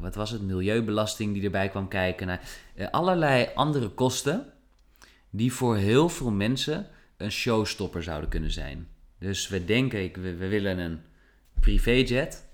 [0.00, 2.26] wat was het, milieubelasting die erbij kwam kijken.
[2.26, 2.40] Nou,
[2.90, 4.52] allerlei andere kosten
[5.30, 6.86] die voor heel veel mensen
[7.16, 8.88] een showstopper zouden kunnen zijn.
[9.18, 11.00] Dus we denken, we, we willen een
[11.60, 12.46] privéjet.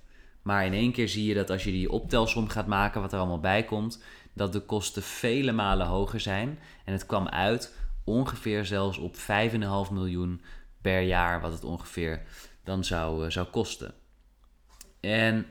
[0.42, 3.18] Maar in één keer zie je dat als je die optelsom gaat maken, wat er
[3.18, 6.58] allemaal bij komt, dat de kosten vele malen hoger zijn.
[6.84, 9.22] En het kwam uit ongeveer zelfs op 5,5
[9.92, 10.42] miljoen
[10.80, 12.22] per jaar, wat het ongeveer
[12.64, 13.94] dan zou, uh, zou kosten.
[15.00, 15.46] En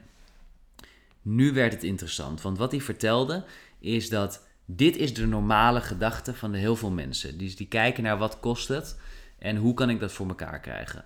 [1.21, 3.45] nu werd het interessant, want wat hij vertelde
[3.79, 7.37] is dat dit is de normale gedachte van heel veel mensen.
[7.37, 8.99] Die, die kijken naar wat kost het
[9.39, 11.05] en hoe kan ik dat voor elkaar krijgen.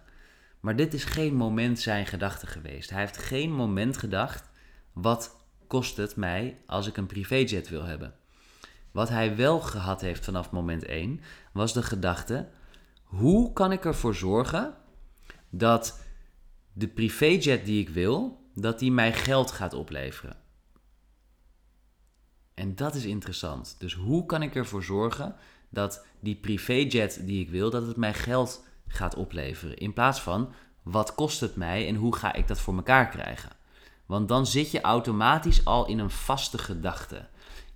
[0.60, 2.90] Maar dit is geen moment zijn gedachte geweest.
[2.90, 4.50] Hij heeft geen moment gedacht,
[4.94, 5.36] wat
[5.68, 8.14] kost het mij als ik een privéjet wil hebben?
[8.92, 11.22] Wat hij wel gehad heeft vanaf moment 1,
[11.54, 12.50] was de gedachte,
[13.04, 14.76] hoe kan ik ervoor zorgen
[15.50, 16.00] dat
[16.74, 20.38] de privéjet die ik wil, dat die mij geld gaat opleveren?
[22.58, 23.76] En dat is interessant.
[23.80, 25.36] Dus hoe kan ik ervoor zorgen
[25.70, 29.78] dat die privéjet die ik wil, dat het mij geld gaat opleveren?
[29.78, 33.50] In plaats van wat kost het mij en hoe ga ik dat voor elkaar krijgen?
[34.06, 37.28] Want dan zit je automatisch al in een vaste gedachte.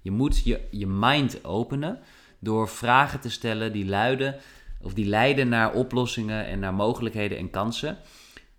[0.01, 1.99] Je moet je, je mind openen
[2.39, 4.35] door vragen te stellen die luiden
[4.79, 7.97] of die leiden naar oplossingen en naar mogelijkheden en kansen.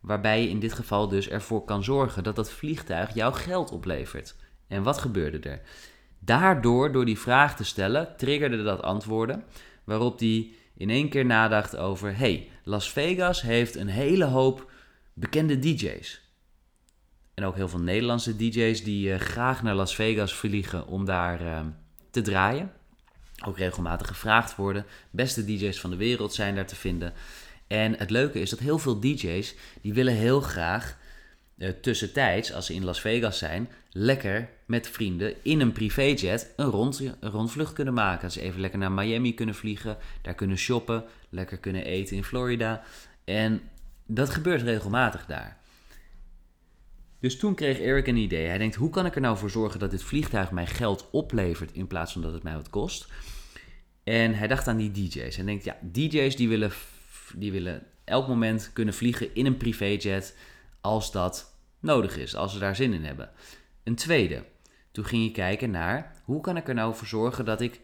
[0.01, 4.35] Waarbij je in dit geval dus ervoor kan zorgen dat dat vliegtuig jouw geld oplevert.
[4.67, 5.61] En wat gebeurde er?
[6.25, 9.45] Daardoor, door die vraag te stellen, triggerde dat antwoorden.
[9.85, 14.71] Waarop hij in één keer nadacht over: hey, Las Vegas heeft een hele hoop
[15.13, 16.21] bekende DJ's.
[17.35, 21.43] En ook heel veel Nederlandse DJ's die uh, graag naar Las Vegas vliegen om daar
[21.43, 21.61] uh,
[22.11, 22.73] te draaien.
[23.45, 24.87] Ook regelmatig gevraagd worden.
[25.11, 27.13] Beste DJ's van de wereld zijn daar te vinden.
[27.67, 30.97] En het leuke is dat heel veel DJ's die willen heel graag
[31.63, 36.67] uh, tussentijds, als ze in Las Vegas zijn, lekker met vrienden in een privéjet een,
[36.67, 38.31] rond, rondvlucht kunnen maken.
[38.31, 42.83] Ze even lekker naar Miami kunnen vliegen, daar kunnen shoppen, lekker kunnen eten in Florida.
[43.25, 43.61] En
[44.07, 45.61] dat gebeurt regelmatig daar.
[47.21, 48.47] Dus toen kreeg Eric een idee.
[48.47, 51.73] Hij denkt, hoe kan ik er nou voor zorgen dat dit vliegtuig mij geld oplevert
[51.73, 53.09] in plaats van dat het mij wat kost?
[54.05, 55.37] En hij dacht aan die DJ's.
[55.37, 56.73] Hij denkt, ja, DJ's die willen,
[57.35, 60.37] die willen elk moment kunnen vliegen in een privéjet
[60.81, 61.52] als dat
[61.83, 63.31] nodig is, als ze daar zin in hebben.
[63.85, 64.45] Een tweede,
[64.93, 67.81] toen ging je kijken naar hoe kan ik er nou voor zorgen dat ik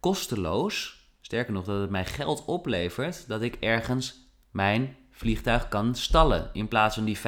[0.00, 6.50] kosteloos, sterker nog dat het mij geld oplevert, dat ik ergens mijn vliegtuig kan stallen.
[6.52, 7.18] In plaats van die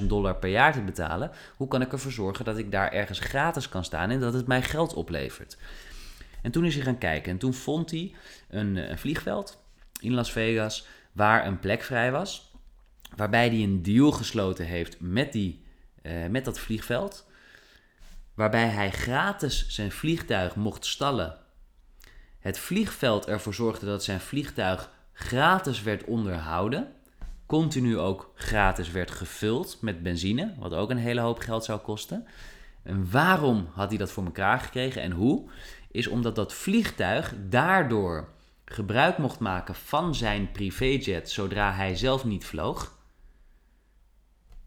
[0.00, 3.18] 50.000 dollar per jaar te betalen, hoe kan ik ervoor zorgen dat ik daar ergens
[3.18, 5.58] gratis kan staan en dat het mij geld oplevert?
[6.42, 8.14] En toen is hij gaan kijken en toen vond hij
[8.48, 9.62] een, een vliegveld
[10.00, 12.45] in Las Vegas waar een plek vrij was,
[13.16, 15.64] waarbij hij een deal gesloten heeft met, die,
[16.02, 17.26] uh, met dat vliegveld
[18.34, 21.36] waarbij hij gratis zijn vliegtuig mocht stallen.
[22.38, 26.92] Het vliegveld ervoor zorgde dat zijn vliegtuig gratis werd onderhouden,
[27.46, 32.26] continu ook gratis werd gevuld met benzine, wat ook een hele hoop geld zou kosten.
[32.82, 35.50] En waarom had hij dat voor elkaar gekregen en hoe?
[35.90, 38.28] Is omdat dat vliegtuig daardoor
[38.64, 42.95] gebruik mocht maken van zijn privéjet zodra hij zelf niet vloog.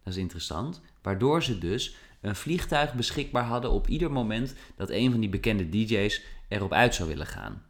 [0.10, 0.82] Is interessant.
[1.02, 5.69] Waardoor ze dus een vliegtuig beschikbaar hadden op ieder moment dat een van die bekende
[5.69, 7.63] DJ's erop uit zou willen gaan.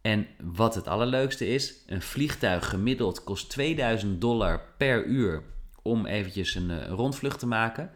[0.00, 5.42] En wat het allerleukste is, een vliegtuig gemiddeld kost 2000 dollar per uur
[5.82, 7.90] om eventjes een, een rondvlucht te maken.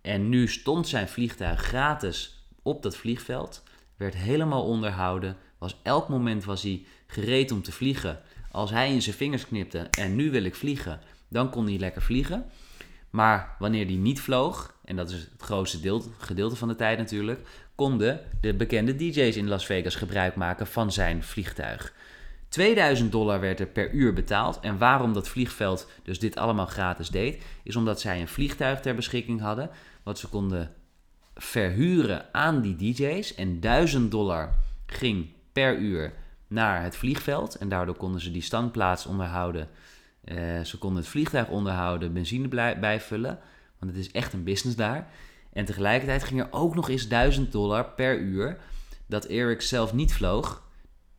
[0.00, 3.62] En nu stond zijn vliegtuig gratis op dat vliegveld.
[3.96, 5.36] werd helemaal onderhouden.
[5.58, 8.20] Was elk moment was hij gereed om te vliegen.
[8.50, 12.02] Als hij in zijn vingers knipte en nu wil ik vliegen, dan kon hij lekker
[12.02, 12.44] vliegen.
[13.10, 16.98] Maar wanneer hij niet vloog, en dat is het grootste deel, gedeelte van de tijd
[16.98, 17.40] natuurlijk,
[17.74, 21.94] konden de bekende DJ's in Las Vegas gebruik maken van zijn vliegtuig.
[22.48, 24.60] 2000 dollar werd er per uur betaald.
[24.60, 28.94] En waarom dat vliegveld dus dit allemaal gratis deed, is omdat zij een vliegtuig ter
[28.94, 29.70] beschikking hadden,
[30.02, 30.74] wat ze konden
[31.34, 33.34] verhuren aan die DJ's.
[33.34, 34.54] En 1000 dollar
[34.86, 36.12] ging per uur
[36.46, 37.54] naar het vliegveld.
[37.54, 39.68] En daardoor konden ze die standplaats onderhouden.
[40.32, 42.48] Uh, ze konden het vliegtuig onderhouden, benzine
[42.80, 43.38] bijvullen.
[43.78, 45.08] Want het is echt een business daar.
[45.52, 48.58] En tegelijkertijd ging er ook nog eens 1000 dollar per uur
[49.06, 50.68] dat Eric zelf niet vloog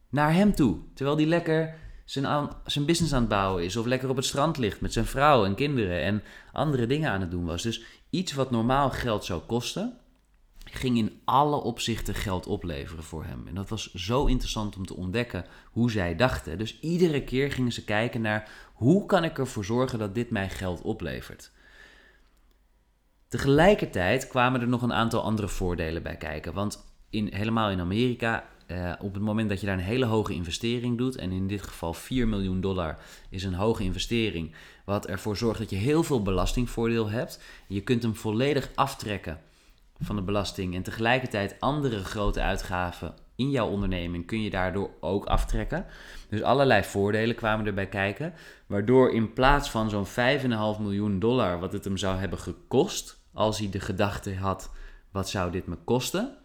[0.10, 0.78] naar hem toe.
[0.94, 3.76] Terwijl hij lekker zijn, zijn business aan het bouwen is.
[3.76, 6.02] Of lekker op het strand ligt met zijn vrouw en kinderen.
[6.02, 7.64] En andere dingen aan het doen was.
[7.64, 9.98] Dus iets wat normaal geld zou kosten.
[10.72, 13.48] Ging in alle opzichten geld opleveren voor hem.
[13.48, 16.58] En dat was zo interessant om te ontdekken hoe zij dachten.
[16.58, 20.50] Dus iedere keer gingen ze kijken naar hoe kan ik ervoor zorgen dat dit mij
[20.50, 21.52] geld oplevert.
[23.28, 26.54] Tegelijkertijd kwamen er nog een aantal andere voordelen bij kijken.
[26.54, 30.34] Want in, helemaal in Amerika, eh, op het moment dat je daar een hele hoge
[30.34, 32.98] investering doet, en in dit geval 4 miljoen dollar
[33.30, 37.42] is een hoge investering, wat ervoor zorgt dat je heel veel belastingvoordeel hebt.
[37.68, 39.40] Je kunt hem volledig aftrekken
[40.00, 45.26] van de belasting en tegelijkertijd andere grote uitgaven in jouw onderneming kun je daardoor ook
[45.26, 45.86] aftrekken.
[46.30, 48.34] Dus allerlei voordelen kwamen erbij kijken,
[48.68, 53.60] waardoor in plaats van zo'n 5,5 miljoen dollar wat het hem zou hebben gekost als
[53.60, 54.72] hij de gedachte had:
[55.12, 56.38] wat zou dit me kosten?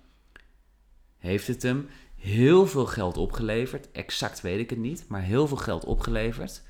[1.18, 3.90] Heeft het hem heel veel geld opgeleverd.
[3.90, 6.62] Exact weet ik het niet, maar heel veel geld opgeleverd.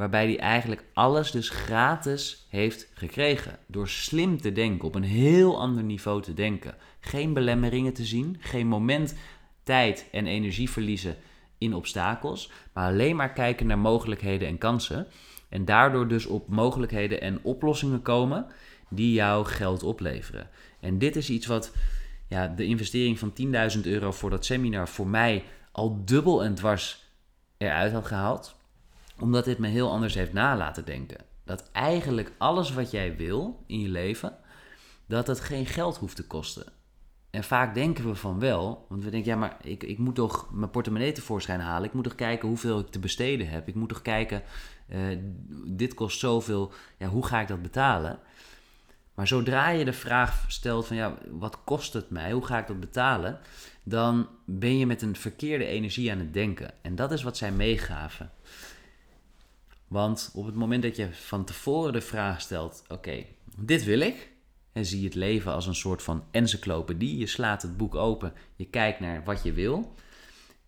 [0.00, 3.58] Waarbij hij eigenlijk alles dus gratis heeft gekregen.
[3.66, 6.74] Door slim te denken, op een heel ander niveau te denken.
[7.00, 9.14] Geen belemmeringen te zien, geen moment
[9.62, 11.16] tijd en energie verliezen
[11.58, 12.50] in obstakels.
[12.72, 15.06] Maar alleen maar kijken naar mogelijkheden en kansen.
[15.48, 18.46] En daardoor dus op mogelijkheden en oplossingen komen
[18.88, 20.48] die jouw geld opleveren.
[20.80, 21.72] En dit is iets wat
[22.28, 23.32] ja, de investering van
[23.76, 27.04] 10.000 euro voor dat seminar voor mij al dubbel en dwars
[27.58, 28.58] eruit had gehaald.
[29.20, 31.24] Omdat dit me heel anders heeft nalaten denken.
[31.44, 34.36] Dat eigenlijk alles wat jij wil in je leven,
[35.06, 36.72] dat het geen geld hoeft te kosten.
[37.30, 40.48] En vaak denken we van wel, want we denken, ja, maar ik, ik moet toch
[40.52, 41.88] mijn portemonnee tevoorschijn halen.
[41.88, 43.68] Ik moet toch kijken hoeveel ik te besteden heb.
[43.68, 44.42] Ik moet toch kijken,
[44.88, 45.18] uh,
[45.66, 48.18] dit kost zoveel, ja, hoe ga ik dat betalen?
[49.14, 52.32] Maar zodra je de vraag stelt van ja, wat kost het mij?
[52.32, 53.38] Hoe ga ik dat betalen?
[53.82, 56.70] Dan ben je met een verkeerde energie aan het denken.
[56.82, 58.30] En dat is wat zij meegaven.
[59.90, 63.24] Want op het moment dat je van tevoren de vraag stelt: oké,
[63.56, 64.30] dit wil ik.
[64.72, 67.18] En zie het leven als een soort van encyclopedie.
[67.18, 69.94] Je slaat het boek open, je kijkt naar wat je wil.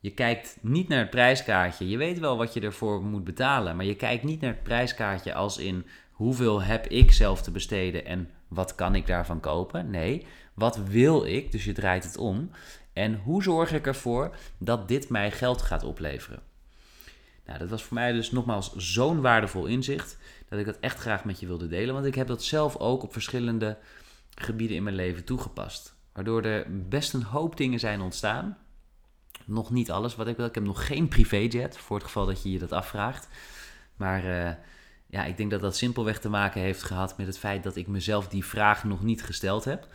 [0.01, 1.89] Je kijkt niet naar het prijskaartje.
[1.89, 3.77] Je weet wel wat je ervoor moet betalen.
[3.77, 8.05] Maar je kijkt niet naar het prijskaartje als in hoeveel heb ik zelf te besteden
[8.05, 9.91] en wat kan ik daarvan kopen?
[9.91, 11.53] Nee, wat wil ik?
[11.53, 12.51] Dus je draait het om.
[12.93, 16.43] En hoe zorg ik ervoor dat dit mij geld gaat opleveren?
[17.47, 21.25] Nou, dat was voor mij dus nogmaals zo'n waardevol inzicht dat ik dat echt graag
[21.25, 21.95] met je wilde delen.
[21.95, 23.79] Want ik heb dat zelf ook op verschillende
[24.35, 25.95] gebieden in mijn leven toegepast.
[26.13, 28.59] Waardoor er best een hoop dingen zijn ontstaan.
[29.45, 30.47] Nog niet alles wat ik wil.
[30.47, 33.29] Ik heb nog geen privéjet, voor het geval dat je je dat afvraagt.
[33.97, 34.51] Maar uh,
[35.07, 37.87] ja, ik denk dat dat simpelweg te maken heeft gehad met het feit dat ik
[37.87, 39.87] mezelf die vraag nog niet gesteld heb.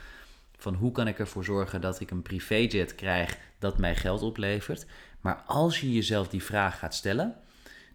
[0.57, 4.85] Van hoe kan ik ervoor zorgen dat ik een privéjet krijg dat mij geld oplevert.
[5.21, 7.35] Maar als je jezelf die vraag gaat stellen,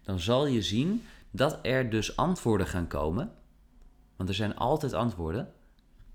[0.03, 3.31] dan zal je zien dat er dus antwoorden gaan komen.
[4.15, 5.53] Want er zijn altijd antwoorden.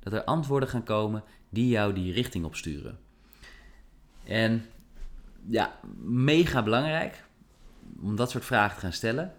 [0.00, 2.98] Dat er antwoorden gaan komen die jou die richting opsturen.
[4.24, 4.66] En
[5.46, 7.24] ja, mega belangrijk
[8.00, 9.34] om dat soort vragen te gaan stellen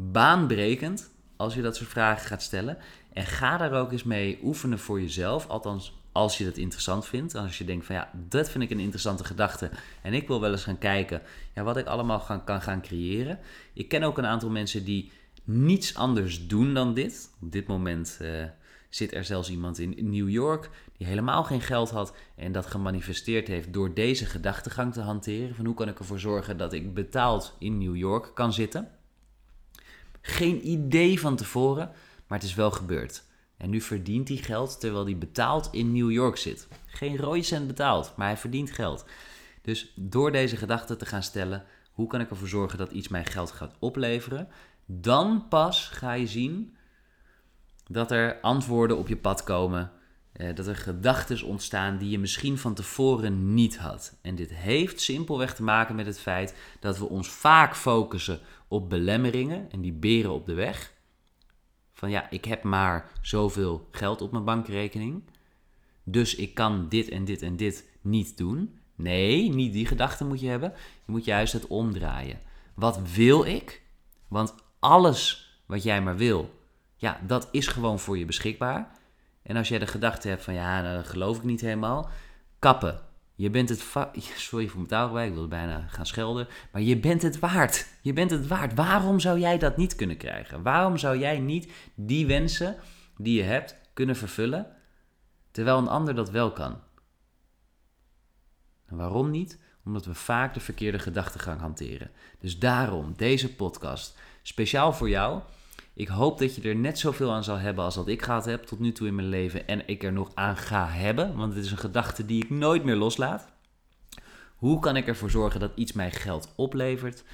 [0.00, 2.78] baanbrekend als je dat soort vragen gaat stellen.
[3.12, 5.48] En ga daar ook eens mee oefenen voor jezelf.
[5.48, 7.34] Althans, als je dat interessant vindt.
[7.34, 9.70] Als je denkt van ja, dat vind ik een interessante gedachte.
[10.02, 11.22] En ik wil wel eens gaan kijken
[11.54, 13.38] ja, wat ik allemaal gaan, kan gaan creëren.
[13.72, 15.12] Ik ken ook een aantal mensen die
[15.44, 17.30] niets anders doen dan dit.
[17.40, 18.44] Op dit moment uh,
[18.88, 23.48] zit er zelfs iemand in New York die helemaal geen geld had en dat gemanifesteerd
[23.48, 25.54] heeft door deze gedachtegang te hanteren.
[25.54, 28.88] Van hoe kan ik ervoor zorgen dat ik betaald in New York kan zitten.
[30.20, 31.90] Geen idee van tevoren,
[32.26, 33.22] maar het is wel gebeurd.
[33.60, 36.68] En nu verdient hij geld terwijl hij betaald in New York zit.
[36.86, 39.04] Geen rode cent betaald, maar hij verdient geld.
[39.62, 43.24] Dus door deze gedachte te gaan stellen, hoe kan ik ervoor zorgen dat iets mij
[43.24, 44.48] geld gaat opleveren?
[44.86, 46.76] Dan pas ga je zien
[47.86, 49.92] dat er antwoorden op je pad komen
[50.32, 54.18] eh, dat er gedachten ontstaan die je misschien van tevoren niet had.
[54.22, 58.90] En dit heeft simpelweg te maken met het feit dat we ons vaak focussen op
[58.90, 60.92] belemmeringen en die beren op de weg.
[62.00, 65.22] Van ja, ik heb maar zoveel geld op mijn bankrekening.
[66.04, 68.78] Dus ik kan dit en dit en dit niet doen.
[68.94, 70.72] Nee, niet die gedachte moet je hebben.
[71.04, 72.40] Je moet juist het omdraaien.
[72.74, 73.82] Wat wil ik?
[74.28, 76.54] Want alles wat jij maar wil,
[76.96, 78.90] ja, dat is gewoon voor je beschikbaar.
[79.42, 82.10] En als jij de gedachte hebt van ja, nou, dat geloof ik niet helemaal,
[82.58, 83.00] kappen.
[83.40, 83.84] Je bent het
[84.36, 86.48] Sorry voor mijn taalgebruik, ik wilde bijna gaan schelden.
[86.72, 87.86] Maar je bent het waard.
[88.02, 88.74] Je bent het waard.
[88.74, 90.62] Waarom zou jij dat niet kunnen krijgen?
[90.62, 92.76] Waarom zou jij niet die wensen
[93.16, 94.66] die je hebt kunnen vervullen,
[95.50, 96.80] terwijl een ander dat wel kan?
[98.86, 99.58] En waarom niet?
[99.84, 102.10] Omdat we vaak de verkeerde gedachtegang hanteren.
[102.38, 105.42] Dus daarom deze podcast speciaal voor jou.
[105.94, 108.62] Ik hoop dat je er net zoveel aan zal hebben als dat ik gehad heb
[108.62, 109.66] tot nu toe in mijn leven.
[109.68, 112.84] En ik er nog aan ga hebben, want het is een gedachte die ik nooit
[112.84, 113.48] meer loslaat.
[114.56, 117.24] Hoe kan ik ervoor zorgen dat iets mij geld oplevert?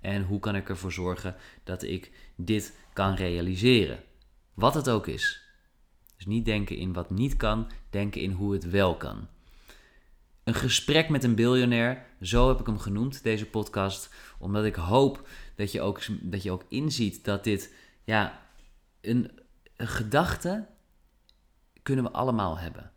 [0.00, 4.02] En hoe kan ik ervoor zorgen dat ik dit kan realiseren?
[4.54, 5.42] Wat het ook is.
[6.16, 9.28] Dus niet denken in wat niet kan, denken in hoe het wel kan.
[10.44, 14.14] Een gesprek met een biljonair, zo heb ik hem genoemd, deze podcast.
[14.38, 18.46] Omdat ik hoop dat je ook, dat je ook inziet dat dit ja,
[19.00, 19.40] een,
[19.76, 20.66] gedachte
[21.82, 22.92] kunnen we allemaal hebben.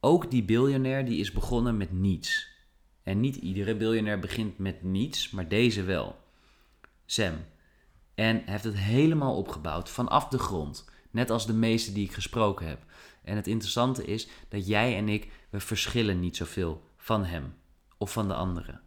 [0.00, 2.52] Ook die biljonair die is begonnen met niets.
[3.02, 6.16] En niet iedere biljonair begint met niets, maar deze wel.
[7.06, 7.34] Sam.
[8.14, 10.84] En heeft het helemaal opgebouwd vanaf de grond.
[11.10, 12.84] Net als de meeste die ik gesproken heb.
[13.22, 17.54] En het interessante is dat jij en ik, we verschillen niet zoveel van hem
[17.98, 18.83] of van de anderen.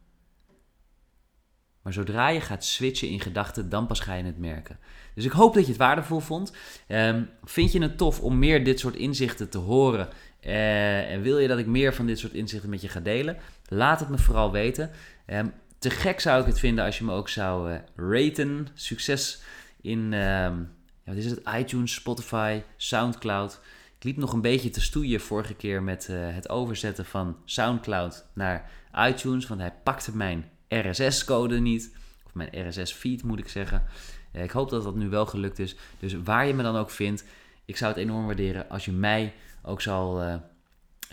[1.88, 4.78] Maar zodra je gaat switchen in gedachten, dan pas ga je het merken.
[5.14, 6.54] Dus ik hoop dat je het waardevol vond.
[6.88, 10.10] Ehm, vind je het tof om meer dit soort inzichten te horen?
[10.46, 13.38] Uh, en wil je dat ik meer van dit soort inzichten met je ga delen?
[13.68, 14.92] Laat het me vooral weten.
[15.28, 18.68] Um, te gek zou ik het vinden als je me ook zou uh, raten.
[18.74, 19.42] Succes
[19.82, 20.66] in ja,
[21.04, 21.42] wat is het?
[21.58, 23.60] iTunes, Spotify, Soundcloud.
[23.98, 28.26] Ik liep nog een beetje te stoeien vorige keer met uh, het overzetten van Soundcloud
[28.34, 28.70] naar
[29.08, 29.48] iTunes.
[29.48, 31.96] Want hij pakte mijn RSS-code niet.
[32.26, 33.84] Of mijn RSS-feed moet ik zeggen.
[34.34, 35.76] Uh, ik hoop dat dat nu wel gelukt is.
[36.00, 37.24] Dus waar je me dan ook vindt,
[37.66, 40.36] ik zou het enorm waarderen als je mij ook zal, uh,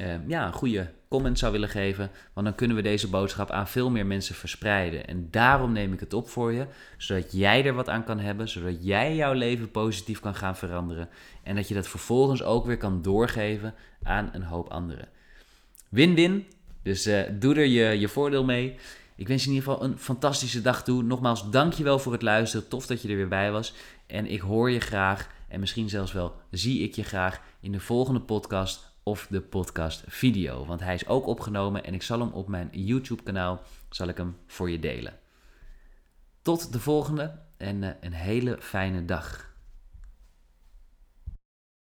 [0.01, 2.11] uh, ja, een goede comment zou willen geven.
[2.33, 5.07] Want dan kunnen we deze boodschap aan veel meer mensen verspreiden.
[5.07, 8.49] En daarom neem ik het op voor je, zodat jij er wat aan kan hebben,
[8.49, 11.09] zodat jij jouw leven positief kan gaan veranderen.
[11.43, 15.09] En dat je dat vervolgens ook weer kan doorgeven aan een hoop anderen.
[15.89, 16.47] Win-win.
[16.83, 18.77] Dus doe er je, je voordeel mee.
[19.17, 21.03] Ik wens je in ieder geval een fantastische dag toe.
[21.03, 22.69] Nogmaals, dankjewel voor het luisteren.
[22.69, 23.75] Tof dat je er weer bij was.
[24.07, 27.81] En ik hoor je graag en misschien zelfs wel zie ik je graag in de
[27.81, 30.67] volgende podcast of de podcast video.
[30.67, 34.17] Want hij is ook opgenomen en ik zal hem op mijn YouTube kanaal zal ik
[34.17, 35.19] hem voor je delen.
[36.43, 39.54] Tot de volgende en eh, een hele fijne dag.